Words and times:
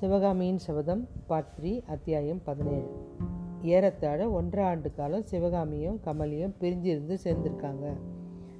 சிவகாமியின் 0.00 0.58
சபதம் 0.58 1.08
part 1.26 1.50
three 1.60 1.82
அத்தியாயம் 1.86 2.40
பதினேழு. 2.44 2.88
ஏறத்தாழ 3.62 4.30
ஒன்றரை 4.30 4.68
ஆண்டு 4.68 4.94
காலம் 4.94 5.22
சிவகாமியும் 5.22 6.00
கமலியும் 6.04 6.54
பிரிஞ்சிருந்து 6.60 7.16
சேர்ந்துருக்காங்க. 7.24 7.92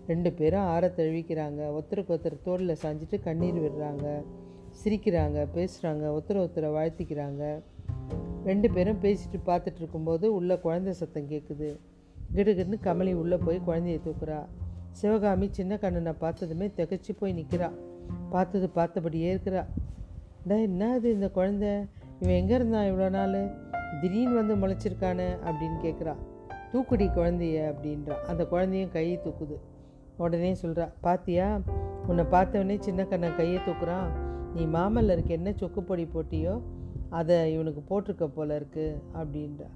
ரெண்டு 0.06 0.32
பேரும் 0.32 0.60
ஆற 0.60 0.92
தழுவிக்கிறாங்க 0.96 1.60
ஒருத்தருக்கு 1.76 2.08
ஒருத்தர் 2.08 2.42
தோளில் 2.42 2.76
சாஞ்சிட்டு 2.82 3.22
கண்ணீர் 3.22 3.54
விடுறாங்க. 3.54 4.22
சிரிக்கிறாங்க 4.84 5.46
பேசுகிறாங்க 5.54 6.04
ஒருத்தர் 6.16 6.42
ஒருத்தரை 6.44 6.70
வாழ்த்திக்கிறாங்க. 6.78 7.62
ரெண்டு 8.44 8.70
பேரும் 8.70 9.00
பேசிட்டு 9.00 9.40
பார்த்துட்டு 9.46 9.76
இருக்கும்போது 9.76 10.34
உள்ள 10.34 10.58
குழந்தை 10.58 10.92
சத்தம் 10.92 11.30
கேட்குது 11.30 11.78
கிடுகிடுன்னு 12.34 12.78
கமலி 12.82 13.14
உள்ளே 13.14 13.36
போய் 13.36 13.60
குழந்தைய 13.66 14.00
தூக்குறா. 14.00 14.44
சிவகாமி 14.90 15.48
சின்ன 15.50 15.78
கண்ணனை 15.78 16.12
பார்த்ததுமே 16.12 16.66
திகச்சு 16.66 17.16
போய் 17.18 17.34
நிற்கிறா 17.34 17.70
பார்த்தது 18.30 18.70
பார்த்தபடியே 18.74 19.36
இருக்கிறா. 19.36 19.66
டா 20.48 20.54
என்னது 20.54 21.04
இந்த 21.04 21.28
குழந்தை? 21.30 21.68
இவன் 22.20 22.34
எங்கே 22.34 22.54
இருந்தான் 22.54 22.86
இவ்வளோ 22.86 23.06
நாள்? 23.10 23.36
திடீர்னு 24.00 24.34
வந்து 24.34 24.54
முளைச்சிருக்கானே 24.62 25.28
அப்படின்னு 25.46 25.78
கேட்குறா 25.82 26.14
தூக்குடி 26.72 27.06
குழந்தைய 27.06 27.60
அப்படின்றா. 27.70 28.16
அந்த 28.22 28.46
குழந்தையும் 28.46 28.90
கையை 28.90 29.20
தூக்குது. 29.24 29.56
உடனே 30.16 30.56
சொல்கிறா 30.62 30.86
பாத்தியா 31.00 31.60
உன்னை 32.06 32.24
பார்த்தவனே 32.24 32.78
சின்ன 32.78 33.04
கண்ணன் 33.04 33.36
கையை 33.36 33.58
தூக்குறான். 33.66 34.08
நீ 34.54 34.64
மாமல்லருக்கு 34.64 35.34
என்ன 35.38 35.50
சொக்கு 35.50 35.80
பொடி 35.80 36.08
போட்டியோ 36.14 36.62
அதை 37.08 37.52
இவனுக்கு 37.52 37.82
போட்டிருக்க 37.90 38.26
போல 38.26 38.54
இருக்கு 38.54 39.02
அப்படின்றா. 39.14 39.68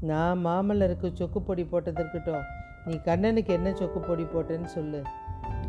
நான் 0.00 0.44
மாமல்லருக்கு 0.46 1.10
சொக்கு 1.20 1.38
பொடி 1.38 1.64
போட்டது 1.64 2.00
இருக்கட்டும். 2.00 2.44
நீ 2.86 2.96
கண்ணனுக்கு 3.04 3.52
என்ன 3.52 3.70
சொக்கு 3.70 3.98
பொடி 4.06 4.22
போட்டேன்னு 4.22 4.64
சொல்லு. 4.64 5.02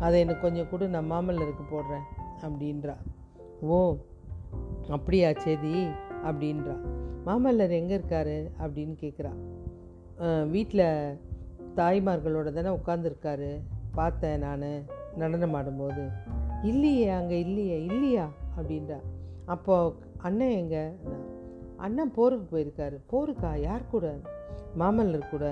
அதை 0.00 0.20
எனக்கு 0.20 0.40
கொஞ்சம் 0.40 0.68
கூட 0.68 0.86
நான் 0.86 1.10
மாமல்லருக்கு 1.12 1.64
போடுறேன் 1.72 2.06
அப்படின்றா. 2.42 2.96
ஓ 3.60 3.96
அப்படியா 4.96 5.28
சேதி? 5.44 5.74
அப்படின்றா. 6.28 6.74
மாமல்லர் 7.26 7.72
எங்கே 7.78 7.94
இருக்காரு? 7.98 8.36
அப்படின்னு 8.62 8.94
கேட்குறா 9.02 9.32
வீட்டில் 10.54 10.86
தாய்மார்களோட 11.78 12.48
தானே 12.56 12.70
உட்காந்துருக்காரு 12.78 13.50
பார்த்தேன் 13.98 14.42
நான் 14.44 14.64
நடனம் 15.20 15.56
ஆடும்போது. 15.58 16.04
இல்லையே 16.62 17.08
அங்கே 17.18 17.36
இல்லையே 17.46 17.76
இல்லையா? 17.84 18.26
அப்படின்றா. 18.58 18.98
அப்போ 19.54 19.74
அண்ணன் 20.26 20.56
எங்கே? 20.60 20.84
அண்ணன் 21.86 22.14
போருக்கு 22.16 22.46
போயிருக்காரு. 22.52 22.96
போருக்கா? 23.12 23.50
யார் 23.66 23.90
கூட? 23.90 24.06
மாமல்லர் 24.80 25.30
கூட. 25.30 25.44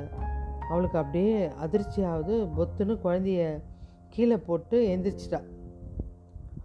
அவளுக்கு 0.71 0.99
அப்படியே 1.03 1.37
அதிர்ச்சி 1.65 2.01
ஆகுது 2.13 2.37
பொத்துன்னு 2.57 2.97
குழந்தைய 3.05 3.43
கீழே 4.15 4.37
போட்டு 4.49 4.77
எந்திரிச்சிட்டா. 4.95 5.41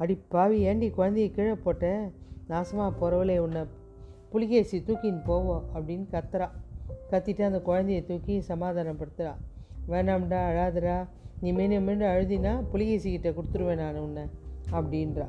அடி 0.02 0.16
பாவி 0.34 0.58
ஏண்டி 0.70 0.88
குழந்தைய 0.98 1.30
கீழே 1.38 1.56
போட்டேன் 1.66 2.04
நாசமாக 2.52 2.92
போகிறவளே 3.02 3.38
உன்னை 3.46 3.62
புலிகேசி 4.34 4.78
தூக்கின்னு 4.88 5.22
போவோம் 5.30 5.64
அப்படின்னு 5.76 6.06
கத்துறா. 6.14 6.48
கத்திட்டு 7.12 7.44
அந்த 7.48 7.60
குழந்தைய 7.70 8.02
தூக்கி 8.10 8.36
சமாதானப்படுத்துகிறா 8.50 9.34
வேணாம்டா 9.92 10.40
அழாதடா. 10.50 10.98
நீ 11.42 11.50
மீண்டும் 11.58 11.86
மீண்டும் 11.88 12.12
அழுதினா 12.14 12.54
புலிகேசிக்கிட்ட 12.72 13.30
கொடுத்துருவேன் 13.38 13.82
நான் 13.84 14.04
உன்னை 14.06 14.24
அப்படின்றா. 14.78 15.28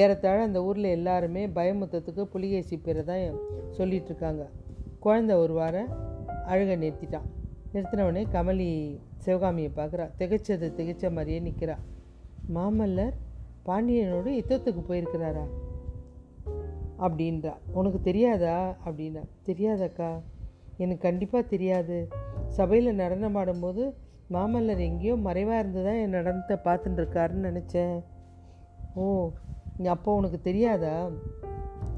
ஏறத்தாழ 0.00 0.38
அந்த 0.48 0.60
ஊரில் 0.68 0.88
எல்லாருமே 0.96 1.42
பயமுத்தத்துக்கு 1.58 2.22
புலிகேசி 2.34 2.76
பேரை 2.84 3.02
தான் 3.10 3.38
சொல்லிகிட்ருக்காங்க 3.78 4.44
குழந்தை 5.04 5.34
ஒரு 5.42 5.54
வாரம் 5.60 5.90
அழுக 6.52 6.70
நிறுத்திட்டான் 6.82 7.28
நிறுத்தினவுடனே 7.74 8.22
கமலி 8.34 8.68
சிவகாமியை 9.24 9.70
பார்க்குறா. 9.78 10.06
திகைச்சது 10.18 10.66
திகைச்ச 10.78 11.10
மாதிரியே 11.16 11.40
நிற்கிறா 11.48 11.76
மாமல்லர் 12.56 13.14
பாண்டியனோடு 13.68 14.30
யுத்தத்துக்கு 14.40 14.82
போயிருக்கிறாரா? 14.88 15.44
அப்படின்றா. 16.98 17.56
உனக்கு 17.72 18.00
தெரியாதா? 18.00 18.76
அப்படின்னா 18.86 19.22
தெரியாதக்கா. 19.46 20.20
எனக்கு 20.76 21.02
கண்டிப்பாக 21.02 21.46
தெரியாது. 21.46 22.08
சபையில் 22.48 22.94
நடனம் 22.94 23.34
ஆடும்போது 23.34 23.94
மாமல்லர் 24.30 24.78
எங்கேயோ 24.78 25.16
மறைவாக 25.16 25.58
இருந்து 25.58 25.84
தான் 25.84 25.94
என் 25.94 26.14
நடனத்தை 26.14 26.56
பார்த்துட்டுருக்காருன்னு 26.64 27.50
நினச்சேன். 27.50 28.02
ஓ 28.94 29.30
அப்போ 29.84 30.14
உனக்கு 30.14 30.40
தெரியாதா? 30.40 31.10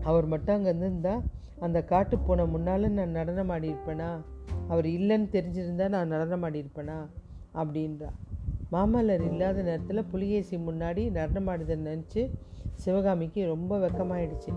அவர் 0.03 0.27
மட்டும் 0.27 0.55
அங்கே 0.55 0.69
இருந்திருந்தா 0.69 1.23
அந்த 1.61 1.85
காட்டு 1.85 2.19
போன 2.19 2.45
முன்னால் 2.45 2.91
நான் 2.91 3.11
நடனம் 3.11 3.51
ஆடியிருப்பேனா? 3.51 4.21
அவர் 4.69 4.87
இல்லைன்னு 4.87 5.29
தெரிஞ்சிருந்தா 5.33 5.89
நான் 5.89 6.09
நடனம் 6.09 6.43
ஆடியிருப்பேனா? 6.43 7.07
அப்படின்றா. 7.55 8.09
மாமல்லர் 8.73 9.31
இல்லாத 9.31 9.63
நேரத்தில் 9.63 10.05
புலிகேசி 10.05 10.57
முன்னாடி 10.57 11.11
நடனம் 11.11 11.49
நினச்சி 11.69 12.33
சிவகாமிக்கு 12.75 13.47
ரொம்ப 13.47 13.79
வெக்கமாயிடுச்சு. 13.79 14.53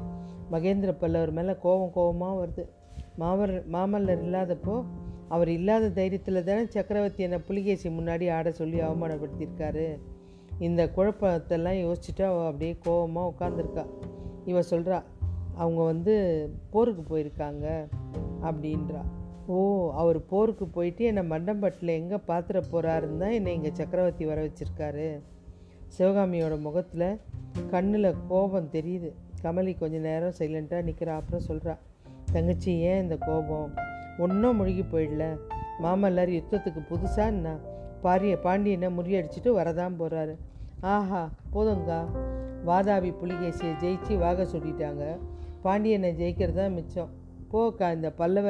மகேந்திர 0.52 0.92
பல்லவர் 0.92 1.32
மேலே 1.32 1.56
கோபம் 1.62 1.92
கோபமாக 1.94 2.46
வருது. 2.46 2.68
மாமர் 3.16 3.72
மாமல்லர் 3.72 4.24
இல்லாதப்போ 4.24 4.84
அவர் 5.28 5.48
இல்லாத 5.48 5.90
தைரியத்தில் 5.90 6.44
தானே 6.44 6.66
சக்கரவர்த்தி 6.66 7.24
என்னை 7.24 7.40
புலிகேசி 7.40 7.90
முன்னாடி 7.90 8.32
ஆட 8.32 8.52
சொல்லி 8.52 8.80
அவமானப்படுத்தியிருக்காரு. 8.80 10.00
இந்த 10.60 10.92
குழப்பத்தெல்லாம் 10.96 11.80
யோசிச்சுட்டு 11.86 12.24
அவள் 12.24 12.46
அப்படியே 12.46 12.78
கோபமாக 12.84 13.32
உட்காந்துருக்கா 13.34 13.86
இவ 14.46 14.60
சொல்கிறா 14.60 15.04
அவங்க 15.56 15.84
வந்து 15.84 16.14
போருக்கு 16.70 17.04
போயிருக்காங்க 17.04 17.88
அப்படின்றா. 18.42 19.02
ஓ 19.54 19.60
அவர் 20.02 20.20
போருக்கு 20.32 20.66
போயிட்டு 20.68 21.04
என்னை 21.10 21.24
மண்டம்பட்டில் 21.32 21.92
எங்கே 22.00 22.18
பாத்திர 22.30 22.58
போகிறாருன்னு 22.72 23.22
தான் 23.22 23.36
என்னை 23.38 23.52
இங்கே 23.58 23.72
சக்கரவர்த்தி 23.80 24.26
வர 24.26 24.40
வச்சுருக்காரு. 24.46 25.08
சிவகாமியோட 25.96 26.56
முகத்தில் 26.66 27.08
கண்ணில் 27.72 28.10
கோபம் 28.32 28.70
தெரியுது. 28.76 29.10
கமலி 29.44 29.74
கொஞ்ச 29.78 29.98
நேரம் 30.00 30.36
சைலண்ட்டாக 30.40 30.86
நிற்கிறா 30.88 31.14
அப்புறம் 31.20 31.46
சொல்கிறா 31.48 31.76
தங்கச்சி 32.34 32.72
ஏன் 32.90 33.02
இந்த 33.04 33.16
கோபம்? 33.28 33.70
ஒன்றும் 34.18 34.58
முழுகி 34.60 34.86
போயிடல. 34.94 35.26
மாமல்லார் 35.84 36.32
யுத்தத்துக்கு 36.38 36.84
புதுசாக 36.92 37.34
என்ன? 37.36 37.50
பாரிய 38.04 38.36
பாண்டியனை 38.46 38.90
முறியடிச்சிட்டு 38.98 39.52
வரதான் 39.60 39.98
போகிறாரு 40.02 40.36
ஆஹா 40.96 41.24
போதுங்கா 41.54 42.00
வாதாபி 42.68 43.10
புலிகேசியை 43.22 43.74
ஜெயிச்சு 43.82 44.14
வாக 44.26 44.44
சொல்லிட்டாங்க 44.54 45.04
பாண்டியனை 45.66 46.10
ஜெயிக்கிறது 46.22 46.60
தான் 46.62 46.76
மிச்சம். 46.78 47.10
போக்கா 47.52 47.88
இந்த 47.98 48.10
பல்லவ 48.20 48.50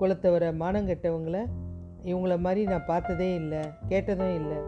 குலத்தவரை 0.00 0.48
மானங்கெட்டவங்கள 0.62 1.46
இவங்கள 2.04 2.38
மாதிரி 2.38 2.64
நான் 2.64 2.86
பார்த்ததே 2.86 3.34
இல்லை 3.34 3.58
கேட்டதும் 3.88 4.34
இல்லை. 4.34 4.58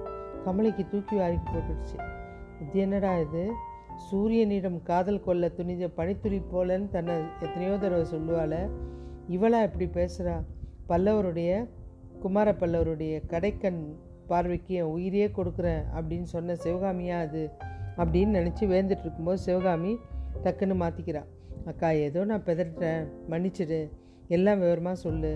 கமலிக்கு 0.47 0.89
தூக்கி 0.89 1.17
வாரிக்கு 1.17 1.49
போட்டுடுச்சு. 1.53 1.97
இது 2.63 2.81
என்னடா 2.81 3.19
இது? 3.19 3.53
சூரியனிடம் 4.13 4.83
காதல் 4.83 5.25
கொள்ள 5.25 5.47
துணிஞ்ச 5.49 5.89
பனித்துளி 5.97 6.43
போலன்னு 6.53 6.89
தன்னை 6.89 7.15
எத்தனையோ 7.41 7.77
தடவை 7.77 8.07
சொல்லுவாள். 8.15 8.71
இவளா 9.29 9.63
இப்படி 9.63 9.87
பேசுகிறா 9.87 10.43
பல்லவருடைய 10.89 11.69
குமார 12.21 12.53
பல்லவருடைய 12.53 13.23
கடைக்கண் 13.29 13.83
பார்வைக்கு 14.27 14.75
என் 14.75 14.93
உயிரையே 14.95 15.27
கொடுக்குறேன் 15.27 15.83
அப்படின்னு 15.97 16.23
சொன்ன 16.23 16.55
சிவகாமியா 16.55 17.21
அது? 17.21 17.51
அப்படின்னு 17.97 18.39
நினச்சி 18.39 18.65
வேந்துட்டு 18.67 19.01
இருக்கும்போது 19.01 19.39
சிவகாமி 19.39 19.99
டக்குன்னு 20.43 20.77
மாற்றிக்கிறா 20.83 21.23
அக்கா 21.65 21.89
ஏதோ 21.89 22.25
நான் 22.25 22.43
பெதட்டேன் 22.43 23.07
மன்னிச்சிடு. 23.31 23.91
எல்லாம் 24.37 24.59
விவரமாக 24.59 24.97
சொல்லு. 24.97 25.31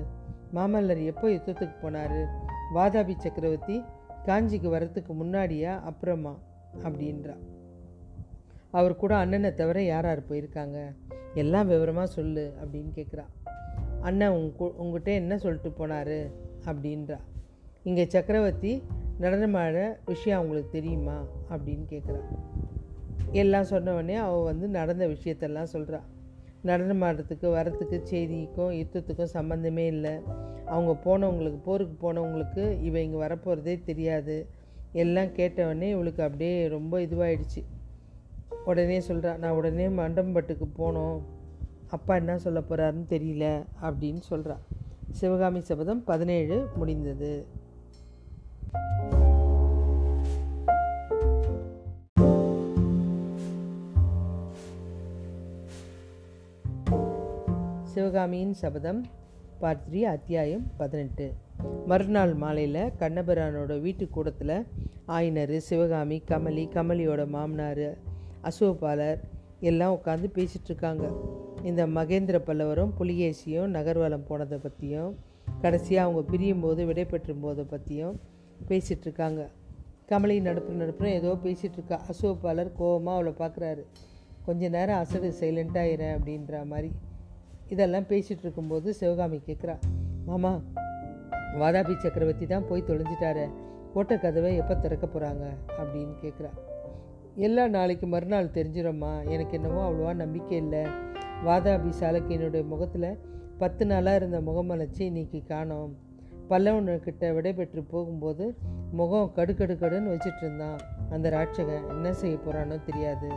மாமல்லர் 0.55 1.05
எப்போ 1.05 1.29
யுத்தத்துக்கு 1.29 1.77
போனார்? 1.83 2.19
வாதாபி 2.75 3.15
சக்கரவர்த்தி 3.17 3.77
காஞ்சிக்கு 4.27 4.69
வர்றதுக்கு 4.69 5.13
முன்னாடியா 5.15 5.73
அப்புறமா? 5.81 6.35
அப்படின்றா. 6.83 7.35
அவர் 8.71 8.97
கூட 8.97 9.17
அண்ணனை 9.17 9.55
தவிர 9.55 9.83
யார் 9.83 10.05
யார் 10.05 10.23
போயிருக்காங்க? 10.29 10.79
எல்லாம் 11.35 11.67
விவரமாக 11.67 12.07
சொல்லு 12.07 12.45
அப்படின்னு 12.63 12.93
கேட்குறா 12.95 13.25
அண்ணன் 14.01 14.29
உங்க 14.29 14.65
உங்ககிட்ட 14.77 15.11
என்ன 15.11 15.39
சொல்லிட்டு 15.39 15.71
போனார்? 15.79 16.17
அப்படின்றா. 16.65 17.19
இங்கே 17.83 18.05
சக்கரவர்த்தி 18.05 18.83
நடனமாட 19.21 19.97
விஷயம் 20.07 20.39
அவங்களுக்கு 20.39 20.71
தெரியுமா? 20.71 21.17
அப்படின்னு 21.51 21.87
கேட்குறா 21.89 22.23
எல்லாம் 23.33 23.71
சொன்னவொடனே 23.71 24.17
அவள் 24.17 24.45
வந்து 24.45 24.69
நடந்த 24.69 25.05
விஷயத்தெல்லாம் 25.07 25.73
சொல்கிறா 25.73 26.01
நடனம் 26.69 27.03
ஆடுறதுக்கு 27.03 27.49
வரத்துக்கு 27.57 27.97
செய்திக்கும் 28.03 28.73
யுத்தத்துக்கும் 28.81 29.35
சம்மந்தமே 29.35 29.85
இல்லை. 29.95 30.13
அவங்க 30.67 30.93
போனவங்களுக்கு 31.07 31.61
போருக்கு 31.65 31.97
போனவங்களுக்கு 32.05 32.65
இவ 32.83 33.01
இங்கே 33.01 33.19
வரப்போகிறதே 33.25 33.75
தெரியாது. 33.89 34.37
எல்லாம் 35.03 35.33
கேட்டவொடனே 35.39 35.89
இவளுக்கு 35.97 36.23
அப்படியே 36.23 36.69
ரொம்ப 36.69 37.01
இதுவாயிடுச்சு. 37.07 37.63
உடனே 38.65 38.99
சொல்கிறா 39.09 39.33
நான் 39.39 39.57
உடனே 39.61 39.87
மண்டம்பட்டுக்கு 40.01 40.69
போனோம். 40.79 41.19
அப்பா 41.91 42.15
என்ன 42.15 42.39
சொல்ல 42.39 42.61
போகிறாருன்னு 42.61 43.07
தெரியல 43.09 43.49
அப்படின்னு 43.83 44.23
சொல்கிறா 44.31 44.57
சிவகாமி 45.11 45.61
சபதம் 45.61 46.05
பதினேழு 46.05 46.57
முடிந்தது. 46.77 47.33
சிவகாமியின் 57.95 58.55
சபதம் 58.55 59.05
பார்ட் 59.61 59.83
த்ரீ 59.89 60.03
அத்தியாயம் 60.03 60.63
பதினெட்டு. 60.77 61.33
மறுநாள் 61.87 62.35
மாலையில் 62.35 62.93
கண்ணபிரானோட 62.99 63.81
வீட்டு 63.81 64.09
கூடத்தில் 64.09 64.65
ஆயினர் 65.07 65.61
சிவகாமி 65.61 66.23
கமலி 66.31 66.65
கமலியோட 66.75 67.27
மாமனார் 67.27 67.97
அசோபாலர் 68.41 69.21
எல்லாம் 69.61 70.01
உட்காந்து 70.01 70.31
பேசிகிட்ருக்காங்க 70.35 71.05
இந்த 71.63 71.87
மகேந்திர 71.87 72.39
பல்லவரும் 72.39 72.93
புலிகேசியும் 72.99 73.71
நகர்வலம் 73.71 74.27
போனதை 74.27 74.59
பற்றியும் 74.59 75.15
கடைசியாக 75.61 76.07
அவங்க 76.09 76.31
பிரியும் 76.31 76.61
போது 76.61 76.87
விடை 76.87 77.05
பெற்றும் 77.05 77.41
போதை 77.41 77.65
பற்றியும் 77.65 78.21
பேசிகிட்ருக்காங்க 78.69 79.49
கமலி 80.07 80.41
நடுப்பு 80.41 80.73
நடுப்புன்னு 80.73 81.17
ஏதோ 81.21 81.39
பேசிகிட்ருக்கா 81.45 81.99
அசோபாலர் 82.09 82.77
கோவமாக 82.79 83.17
அவளை 83.17 83.35
பார்க்குறாரு 83.39 83.85
கொஞ்ச 84.45 84.69
நேரம் 84.69 84.97
அசடு 84.97 85.35
சைலண்ட்டாகிறேன் 85.41 86.17
அப்படின்ற 86.19 86.67
மாதிரி. 86.67 86.93
இதெல்லாம் 87.69 88.03
பேசிகிட்டு 88.03 88.43
இருக்கும்போது 88.43 88.95
சிவகாமி 88.95 89.41
கேட்குறா 89.47 89.79
மாமா 90.27 90.61
வாதாபி 91.61 91.97
சக்கரவர்த்தி 91.97 92.47
தான் 92.47 92.69
போய் 92.69 92.85
தொலைஞ்சிட்டாரு 92.87 93.51
கோட்டை 93.95 94.19
கதவை 94.19 94.57
எப்போ 94.57 94.75
திறக்க 94.75 95.07
போகிறாங்க? 95.07 95.45
அப்படின்னு 95.79 96.15
கேட்குறா. 96.23 96.51
எல்லாம் 97.35 97.71
நாளைக்கு 97.71 98.07
மறுநாள் 98.07 98.47
தெரிஞ்சிடும்மா 98.47 99.29
எனக்கு 99.29 99.61
என்னவோ 99.61 99.91
அவ்வளோவா 99.91 100.15
நம்பிக்கை 100.15 100.57
இல்லை. 100.57 100.87
வாதாபி 101.47 101.93
சாலக்கியனுடைய 102.01 102.67
முகத்தில் 102.67 103.19
பத்து 103.59 103.87
நாளாக 103.87 104.17
இருந்த 104.17 104.41
முகமலர்ச்சி 104.41 105.05
இன்னைக்கு 105.05 105.43
காணோம். 105.45 105.97
பல்லவன்கிட்ட 106.51 107.35
விடைபெற்று 107.35 107.83
போகும்போது 107.83 108.57
முகம் 108.93 109.33
கடுக்கடுக்கடுன்னு 109.37 110.13
வச்சுட்டு 110.15 110.43
இருந்தான். 110.43 110.79
அந்த 111.11 111.31
ராட்சகன் 111.31 111.89
என்ன 111.89 112.13
செய்ய 112.13 112.37
போகிறானோ 112.37 112.85
தெரியாது. 112.85 113.29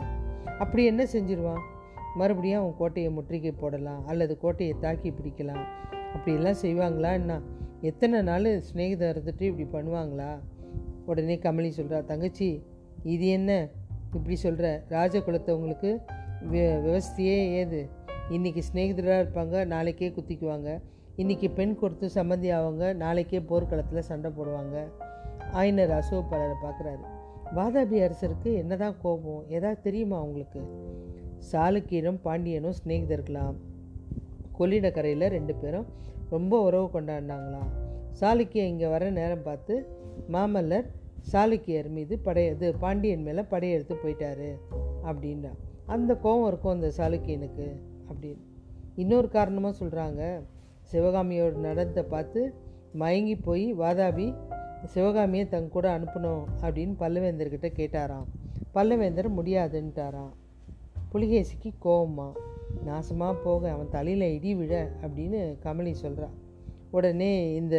அப்படி 0.58 0.84
என்ன 0.84 1.02
செஞ்சிருவான்? 1.02 1.62
மறுபடியும் 2.14 2.60
அவன் 2.60 2.74
கோட்டையை 2.78 3.12
முற்றுகை 3.12 3.52
போடலாம் 3.52 4.06
அல்லது 4.06 4.38
கோட்டையை 4.38 4.76
தாக்கி 4.80 5.10
பிடிக்கலாம். 5.10 5.64
அப்படியெல்லாம் 6.14 6.54
செய்வாங்களா 6.62 7.12
என்ன? 7.12 7.40
எத்தனை 7.80 8.22
நாள் 8.22 8.44
ஸ்நேகிதம் 8.44 9.10
இருந்துட்டு 9.10 9.42
இப்படி 9.42 9.86
பண்ணுவாங்களா? 9.86 10.38
உடனே 11.06 11.36
கமலி 11.36 11.70
சொல்கிறா 11.76 12.04
தங்கச்சி 12.04 12.62
இது 13.02 13.26
என்ன? 13.26 13.68
இப்படி 14.14 14.36
சொல்கிற 14.36 14.82
ராஜகுலத்தவங்களுக்கு 14.88 16.02
வி 16.52 16.60
விவஸ்தையே 16.86 17.52
ஏது? 17.52 17.88
இன்றைக்கி 18.30 18.62
ஸ்நேகிதராக 18.72 19.24
இருப்பாங்க 19.24 19.66
நாளைக்கே 19.66 20.08
குத்திக்குவாங்க. 20.08 20.82
இன்றைக்கி 21.16 21.54
பெண் 21.54 21.74
கொடுத்து 21.74 22.10
சம்மந்தி 22.14 22.54
ஆவாங்க 22.56 22.94
நாளைக்கே 22.94 23.40
போர்க்களத்தில் 23.40 24.02
சண்டை 24.02 24.30
போடுவாங்க. 24.30 24.88
ஆயினர் 25.52 25.90
அசோகபாலரை 25.90 26.54
பார்க்குறாரு. 26.62 27.00
வாதாபி 27.56 28.10
அரசருக்கு 28.10 28.56
என்னதான் 28.56 28.96
கோபம்? 29.02 29.44
ஏதாவது 29.48 29.80
தெரியுமா 29.80 30.18
அவங்களுக்கு? 30.18 30.60
சாளுக்கியனும் 31.52 32.20
பாண்டியனும் 32.22 32.76
சிநேகிதர்களாம். 32.78 33.56
கொள்ளிடக்கரையில் 34.58 35.26
ரெண்டு 35.28 35.54
பேரும் 35.54 35.86
ரொம்ப 36.30 36.60
உறவு 36.60 36.86
கொண்டாடினாங்களாம். 36.94 37.70
சாளுக்கிய 38.20 38.64
இங்கே 38.64 38.88
வர 38.88 39.10
நேரம் 39.10 39.42
பார்த்து 39.42 39.74
மாமல்லர் 40.34 40.88
சாளுக்கியர் 41.32 41.88
மீது 41.88 42.18
படைய 42.24 42.50
இது 42.54 42.74
பாண்டியன் 42.74 43.22
மேலே 43.22 43.42
படையெடுத்து 43.42 43.94
போயிட்டாரு 44.02 44.50
அப்படின்னா 45.04 45.52
அந்த 45.86 46.14
கோபம் 46.14 46.46
இருக்கும் 46.46 46.74
அந்த 46.76 46.92
சாளுக்கியனுக்கு 46.96 47.66
அப்படின்னு. 48.10 48.42
இன்னொரு 48.96 49.28
காரணமாக 49.28 49.74
சொல்கிறாங்க 49.80 50.22
சிவகாமியோட 50.92 51.54
நடனத்தை 51.66 52.02
பார்த்து 52.02 52.54
மயங்கி 52.94 53.36
போய் 53.36 53.74
வாதாபி 53.74 54.34
சிவகாமியை 54.84 55.48
தங்க 55.48 55.68
கூட 55.68 55.98
அனுப்பணும் 55.98 56.44
அப்படின்னு 56.62 56.94
பல்லவேந்தர்கிட்ட 57.00 57.68
கேட்டாராம். 57.78 58.26
பல்லவேந்தர் 58.74 59.28
முடியாதுன்ட்டாராம். 59.38 60.32
புலிகேசிக்கு 61.12 61.70
கோவமா? 61.84 62.26
நாசமாக 62.86 63.34
போக 63.44 63.70
அவன் 63.72 63.88
தலையில் 63.88 64.24
இடி 64.36 64.54
விழ 64.54 64.72
அப்படின்னு 65.02 65.38
கமலி 65.64 65.92
சொல்கிறான் 65.92 66.34
உடனே 66.90 67.54
இந்த 67.54 67.76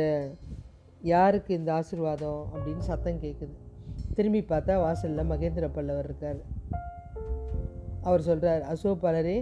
யாருக்கு 1.02 1.52
இந்த 1.54 1.70
ஆசிர்வாதம் 1.74 2.42
அப்படின்னு 2.54 2.78
சத்தம் 2.78 3.22
கேட்குது 3.22 3.56
திரும்பி 4.16 4.42
பார்த்தா 4.42 4.74
வாசலில் 4.82 5.30
மகேந்திர 5.32 5.70
பல்லவர் 5.72 6.06
இருக்கார். 6.06 6.40
அவர் 8.02 8.22
சொல்கிறார் 8.22 8.64
அசோபாலரே 8.74 9.38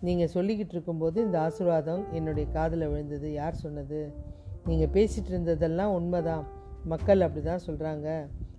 நீங்கள் 0.00 0.32
சொல்லிக்கிட்டு 0.34 0.74
இருக்கும்போது 0.76 1.24
இந்த 1.24 1.38
ஆசிர்வாதம் 1.38 2.02
என்னுடைய 2.12 2.50
காதில் 2.52 2.88
விழுந்தது. 2.88 3.32
யார் 3.32 3.54
சொன்னது? 3.54 4.00
நீங்கள் 4.66 4.92
பேசிகிட்டு 4.92 5.32
இருந்ததெல்லாம் 5.32 5.94
உண்மைதான். 5.98 6.44
மக்கள் 6.84 7.20
அப்படி 7.20 7.44
தான் 7.44 7.66
சொல்கிறாங்க 7.66 8.08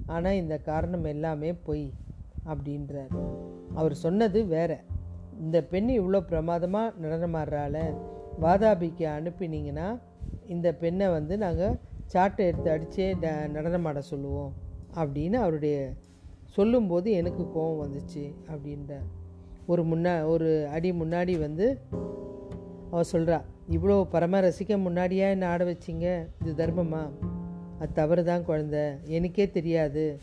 ஆனால் 0.06 0.34
இந்த 0.34 0.58
காரணம் 0.58 1.04
எல்லாமே 1.04 1.54
பொய். 1.54 1.94
அப்படின்றார். 2.52 3.12
அவர் 3.74 3.94
சொன்னது 3.94 4.46
வேற. 4.46 4.82
இந்த 5.40 5.64
பெண் 5.64 5.90
இவ்வளோ 5.90 6.20
பிரமாதமாக 6.20 6.94
நடனமாடுறால 7.02 7.78
வாதாபிக்கு 8.42 9.06
அனுப்பினீங்கன்னா 9.18 10.00
இந்த 10.48 10.74
பெண்ணை 10.74 11.08
வந்து 11.10 11.38
நாங்கள் 11.38 11.78
சாட்டை 12.06 12.46
எடுத்து 12.46 12.72
அடித்தே 12.72 13.08
ட 13.22 13.32
நடனமாட 13.54 13.98
சொல்லுவோம் 14.00 14.54
அப்படின்னு 14.96 15.34
அவருடைய 15.34 15.94
சொல்லும்போது 16.50 17.12
எனக்கு 17.12 17.52
கோபம் 17.52 17.92
வந்துச்சு 17.92 18.34
அப்படின்றார். 18.48 19.08
ஒரு 19.66 19.84
முன்னா 19.84 20.26
ஒரு 20.26 20.68
அடி 20.72 20.92
முன்னாடி 20.92 21.40
வந்து 21.40 21.80
அவள் 22.92 23.12
சொல்கிறா 23.12 23.42
இவ்வளோ 23.72 24.04
பரம 24.04 24.40
ரசிக்க 24.40 24.78
முன்னாடியாக 24.84 25.30
என்ன 25.30 25.48
ஆட 25.48 25.64
வச்சிங்க? 25.64 26.28
இது 26.42 26.54
தர்மமா? 26.58 27.10
அது 27.80 27.92
தவறு 27.94 28.24
தான் 28.24 28.46
குழந்த. 28.46 28.78
எனக்கே 29.04 29.50
தெரியாது. 29.50 30.20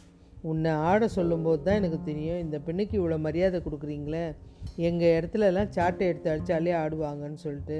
உன்னை 0.50 0.72
ஆட 0.88 1.08
சொல்லும்போது 1.08 1.60
தான் 1.62 1.78
எனக்கு 1.81 1.98
தெரியும் 2.02 2.43
இந்த 2.44 2.56
பெண்ணுக்கு 2.66 2.94
இவ்வளோ 3.00 3.16
மரியாதை 3.26 3.58
கொடுக்குறீங்களே 3.60 4.25
எங்கள் 4.88 5.14
இடத்துலலாம் 5.19 5.72
சாட்டை 5.76 6.06
எடுத்து 6.10 6.31
அடித்தாலே 6.32 6.72
ஆடுவாங்கன்னு 6.82 7.40
சொல்லிட்டு 7.44 7.78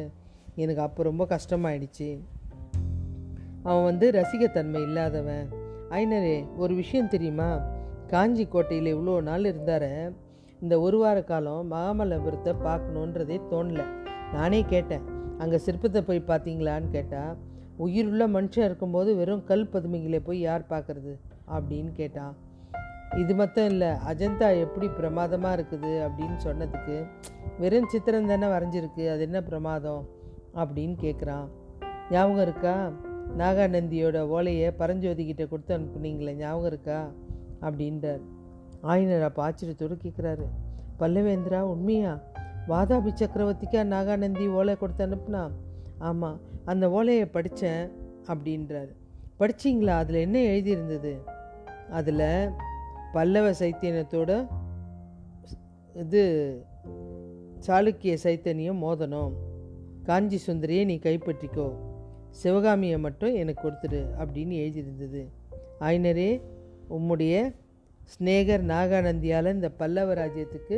எனக்கு 0.55 0.83
அப்போ 0.83 1.03
ரொம்ப 1.03 1.25
கஷ்டமாயிடுச்சு. 1.35 2.09
அவன் 3.63 3.87
வந்து 3.91 4.07
ரசிகத்தன்மை 4.11 4.81
இல்லாதவன். 4.89 5.47
ஐனரே 5.91 6.37
ஒரு 6.57 6.75
விஷயம் 6.75 7.13
தெரியுமா? 7.15 7.51
காஞ்சி 8.09 8.45
கோட்டையில் 8.47 8.93
இவ்வளோ 8.95 9.15
நாள் 9.23 9.49
இருந்தார? 9.51 9.85
இந்த 10.61 10.75
ஒரு 10.81 10.99
வார 10.99 11.19
காலம் 11.23 11.71
மகாமல்லபுரத்தை 11.73 12.53
பார்க்கணுன்றதே 12.67 13.39
தோணல. 13.53 13.83
நானே 14.33 14.61
கேட்டேன் 14.73 15.07
அங்கே 15.39 15.59
சிற்பத்தை 15.67 16.01
போய் 16.01 16.29
பார்த்தீங்களான்னு 16.31 16.91
கேட்டால் 16.91 17.37
உயிருள்ள 17.77 18.25
மனுஷன் 18.29 18.67
இருக்கும்போது 18.69 19.11
வெறும் 19.17 19.45
கல் 19.45 19.71
பதுமைகளை 19.73 20.21
போய் 20.21 20.41
யார் 20.41 20.71
பார்க்குறது? 20.71 21.15
அப்படின்னு 21.57 21.91
கேட்டான் 21.93 22.35
இது 23.15 23.35
மட்டும் 23.35 23.67
இல்லை 23.67 23.87
அஜந்தா 23.87 24.61
எப்படி 24.61 24.89
பிரமாதமாக 24.89 25.57
இருக்குது 25.57 25.93
அப்படின்னு 26.07 26.37
சொன்னதுக்கு 26.45 27.07
வெறும் 27.59 27.89
சித்திரம் 27.89 28.27
தானே 28.27 28.47
வரைஞ்சிருக்கு 28.47 29.11
அது 29.13 29.21
என்ன 29.21 29.43
பிரமாதம் 29.43 30.09
அப்படின்னு 30.55 30.97
கேட்குறான் 31.01 31.49
ஞாபகம் 32.11 32.43
இருக்கா? 32.43 32.91
நாகாநந்தியோட 33.39 34.19
ஓலையை 34.21 34.73
பரஞ்சோதிக்கிட்ட 34.79 35.49
கொடுத்து 35.49 35.79
அனுப்புனீங்களே 35.79 36.33
ஞாபகம் 36.33 36.67
இருக்கா? 36.67 37.11
அப்படின்றார். 37.61 38.21
ஆயினர் 38.83 39.23
அப்போ 39.23 39.51
ஆச்சரியத்தோடு 39.51 39.97
கேட்குறாரு 40.03 40.45
பல்லவேந்திரா 40.99 41.61
உண்மையா? 41.61 42.21
வாதாபி 42.69 43.11
சக்கரவர்த்திக்கா 43.15 43.83
நாகாநந்தி 43.95 44.49
ஓலை 44.49 44.77
கொடுத்து 44.77 45.07
அனுப்புனா? 45.07 45.51
ஆமாம் 45.99 46.41
அந்த 46.65 46.91
ஓலையை 46.91 47.27
படித்தேன் 47.27 47.91
அப்படின்றார். 48.27 48.89
படிச்சிங்களா? 49.41 49.97
அதில் 49.97 50.15
என்ன 50.15 50.39
எழுதியிருந்தது? 50.39 51.19
அதில் 51.91 52.51
பல்லவ 53.17 53.51
சைத்தியனத்தோட 53.61 54.31
இது 55.95 56.23
சாளுக்கிய 57.67 58.15
சைத்தன்யம் 58.25 58.83
மோதனம் 58.85 59.35
காஞ்சி 60.03 60.39
சுந்தரியை 60.47 60.85
நீ 60.85 60.97
கைப்பற்றிக்கோ. 60.97 61.69
சிவகாமியை 62.31 62.99
மட்டும் 62.99 63.35
எனக்கு 63.35 63.63
கொடுத்துடு 63.63 64.01
அப்படின்னு 64.23 64.57
எழுதியிருந்தது. 64.65 65.23
ஆயினரே 65.81 66.31
உம்முடைய 66.91 67.35
ஸ்னேகர் 68.13 68.65
நாகானந்தியால் 68.73 69.53
இந்த 69.53 69.69
பல்லவ 69.71 70.15
ராஜ்யத்துக்கு 70.15 70.77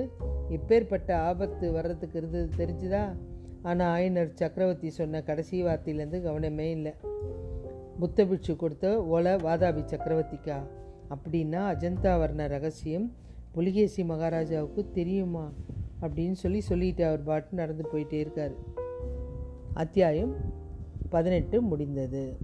இப்பேற்பட்ட 0.50 1.10
ஆபத்து 1.30 1.66
வர்றதுக்கு 1.72 2.18
இருந்தது 2.18 2.48
தெரிஞ்சுதா? 2.60 3.04
ஆனால் 3.62 3.92
ஆயனர் 3.94 4.30
சக்கரவர்த்தி 4.40 4.90
சொன்ன 4.90 5.22
கடைசி 5.22 5.56
வார்த்தையிலேருந்து 5.64 6.20
கவனமே 6.28 6.68
இல்லை. 6.76 6.92
புத்த 7.98 8.26
பிட்சு 8.26 8.56
கொடுத்த 8.56 9.04
ஓலை 9.06 9.34
வாதாபி 9.46 9.82
சக்கரவர்த்திக்கா? 9.92 10.58
அப்படின்னா 11.10 11.60
அஜந்தா 11.74 12.18
வர்ண 12.18 12.46
ரகசியம். 12.46 13.12
புலிகேசி 13.52 14.04
மகாராஜாவுக்கு 14.04 14.90
தெரியுமா? 14.90 15.52
அப்படின்னு 16.02 16.32
சொல்லி 16.32 16.60
சொல்லிட்டு 16.60 17.06
அவர் 17.06 17.22
பாட்டு 17.22 17.54
நடந்து 17.54 17.84
போயிட்டே 17.92 18.12
இருக்கார். 18.12 18.52
அத்தியாயம் 19.74 20.34
பதினெட்டு 21.08 21.62
முடிந்தது. 21.62 22.36